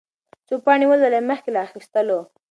څو 0.47 0.53
پاڼې 0.65 0.85
ولولئ 0.87 1.21
مخکې 1.31 1.49
له 1.53 1.59
اخيستلو. 1.67 2.19